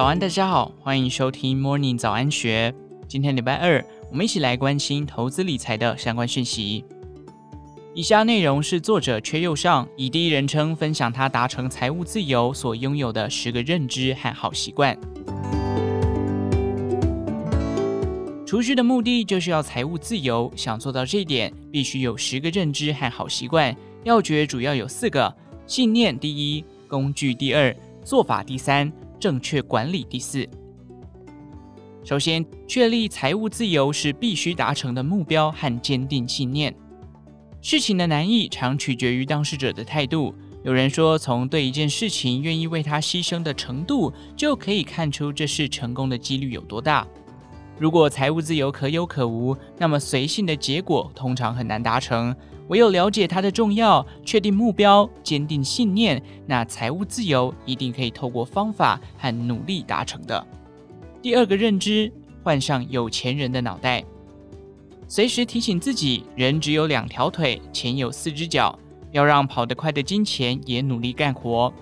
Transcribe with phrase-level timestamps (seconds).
[0.00, 2.74] 早安，大家好，欢迎收听 Morning 早安学。
[3.06, 6.82] 今天礼拜二，我们一起来关心投资理财的相关讯息。
[7.92, 14.96] 以下内容是作者阙又上以第一人称分享他达成财务自由所拥有的十个认知和好习惯。
[18.46, 23.76] 储蓄的目的就是要财务自由，想做到这一点，必须有十个认知和好习惯。
[24.04, 25.36] 要诀主要有四个：
[25.66, 28.90] 信念第一，工具第二，做法第三。
[29.20, 30.48] 正确管理第四，
[32.02, 36.74] 首先确立财务自由是必须达成的目标和坚定信念。
[37.60, 40.34] 事情的难易常取决于当事者的态度。
[40.62, 47.06] 有人说，从对一件事情愿意为他牺牲的程度，就可以看出这事成功的几率有多大。
[47.78, 52.34] 如果财务自由可有可无，那么随性的结果通常很难达成。
[52.70, 60.46] 唯有了解它的重要，确定目标，坚定信念，那财务自由一定可以透过方法和努力达成的。
[61.20, 62.10] 第二个认知，
[62.44, 64.04] 换上有钱人的脑袋，
[65.08, 68.78] 随时提醒自己，人只有两条腿，钱有四只脚，
[69.10, 71.72] 要让跑得快的金钱也努力干活。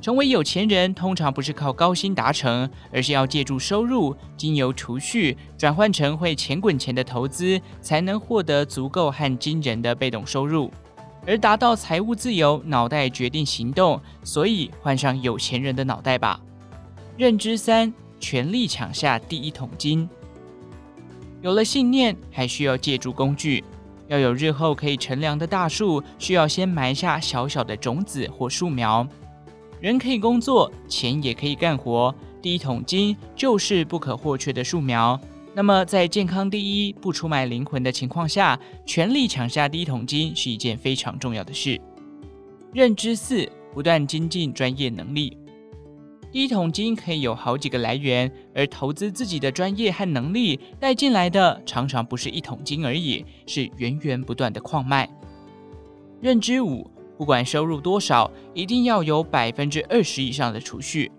[0.00, 10.70] 成为有钱人，通常不是靠高薪达成，而是要借助收入，经由储蓄转换成会钱滚钱的投资，才能获得足够和惊人的被动收入。
[11.26, 16.40] 而达到财务自由，脑袋决定行动，所以换上有钱人的脑袋吧。
[17.18, 20.08] 认知三：全力抢下第一桶金。
[21.42, 23.62] 有了信念，还需要借助工具。
[24.08, 29.06] 要有日后可以乘凉的大树，需要先埋下小小的种子或树苗。
[29.80, 32.14] 人可以工作，钱也可以干活。
[32.42, 35.18] 第一桶金就是不可或缺的树苗。
[35.54, 41.80] 那么，在健康第一、不出卖灵魂的情况下，全力抢下第一桶金是一件非常重要的事。
[42.72, 45.36] 认知四：不断精进专业能力。
[46.30, 55.08] 第一桶金可以有好几个来源，而投资自己的专业和能力带进来的，常常不是一桶金而已，是源源不断的矿脉。
[56.20, 56.88] 认知五。
[57.20, 61.12] 不管收入多少，一定要有百分之二十以上的储蓄。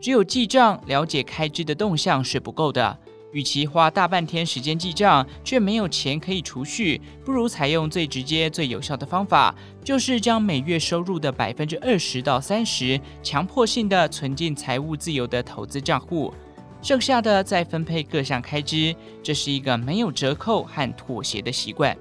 [0.00, 2.98] 只有记账、了解开支的动向是不够的。
[3.32, 9.54] 与其花大半天时间记账，却没有钱可以储蓄，不如采用最直接、最有效的方法，
[9.84, 16.32] 就是将每月收入的百分之二十到三十，强迫性的存进财务自由的投资账户，
[16.80, 18.96] 剩下的再分配各项开支。
[19.22, 21.94] 这是一个没有折扣和妥协的习惯。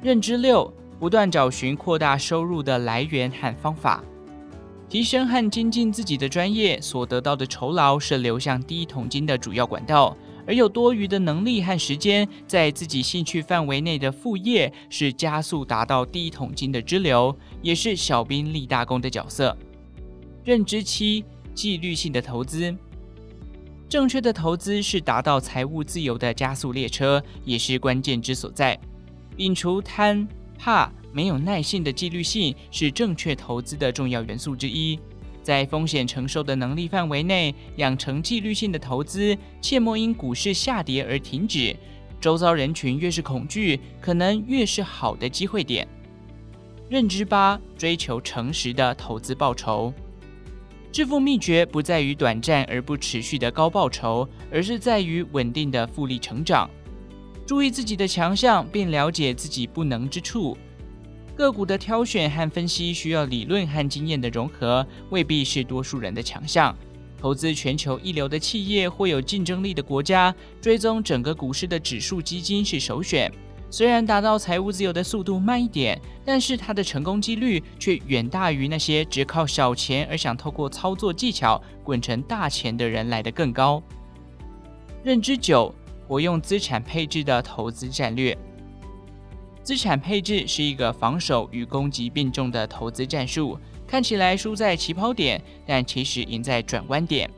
[0.00, 0.72] 认知六。
[1.00, 4.04] 不断找寻扩大收入的来源和方法，
[4.86, 10.14] 提升和精进自己的专业所得到的酬劳是流向第一桶金的主要管道，
[10.46, 19.56] 而有多余的能力和时间在自己兴趣范围内的副业是加速达到第一桶金的支流，也是小兵立大功的角色。
[20.44, 21.24] 认知七：
[21.54, 22.76] 纪律性的投资，
[23.88, 28.78] 正确的投资是达到财务自由的加速列车，也是关键之所在。
[29.38, 30.28] 摒除贪。
[30.60, 34.98] 怕没有耐性的纪律性是正确投资的重要元素之一，
[35.42, 41.74] 在风险承受的能力范围内养成纪律性的投资，切莫因股市下跌而停止。
[42.20, 45.88] 周遭人群越是恐惧，可能越是好的机会点。
[46.90, 49.90] 认知八：追求诚实的投资报酬。
[50.92, 56.68] 致富秘诀不在于短暂而不持续的高报酬，而是在于稳定的复利成长。
[57.50, 60.56] 注意自己的强项，并了解自己不能之处。
[61.34, 66.72] 个股的挑选和分析需要理论和经验的融合，未必是多数人的强项。
[67.18, 73.28] 投资全球一流的企业或有竞争力的国家，追踪整个股市的指数基金是首选。
[73.68, 83.82] 虽然达到财务自由的速度慢一点，但是它的成功几率却远大于那些只靠小钱而想透过操作技巧滚成大钱的人来得更高。
[85.02, 85.74] 认知九。
[86.10, 88.36] 我用资产配置的投资战略。
[89.62, 97.30] 资产配置是一个防守与攻击并重的投资战术，看起来输在起跑点，但其实赢在转弯点。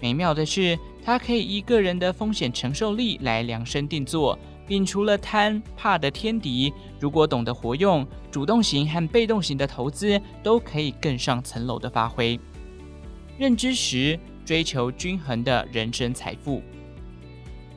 [0.00, 4.36] 美妙的是，它可以依个人的风险承受力来量身定做，
[4.66, 6.72] 摒除了贪怕的天敌。
[6.98, 12.40] 如果懂得活用，主动型和被动型的投资都可以更上层楼的发挥。
[13.38, 16.60] 认知十，追求均衡的人生财富。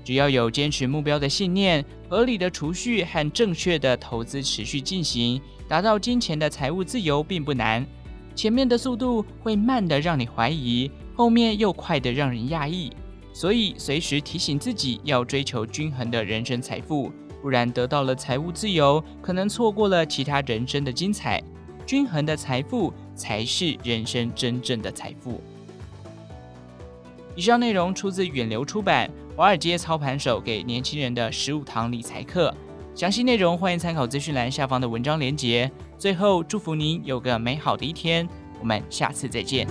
[0.04, 7.86] 只要有坚持目标的信念、合理的储蓄和正确的投资持续进行，达到金钱的财务自由并不难。
[8.34, 12.92] 前面的速度会慢得让你怀疑，后面又快得让人讶异。
[13.34, 17.12] 所以随时提醒自己要追求均衡的人生财富，
[17.42, 21.42] 不然得到了财务自由，可能错过了其他人生的精彩。
[21.86, 25.42] 均衡的财富才是人生真正的财富。
[27.36, 29.10] 以上内容出自远流出版
[29.42, 32.54] 《华尔街操盘手给年轻人的十五堂理财课》，
[33.00, 35.72] 详细内容欢迎参考资讯栏下方的文章连结。
[35.98, 38.30] 最后，祝福您有个美好的一天，
[38.60, 39.68] 我们下次再见。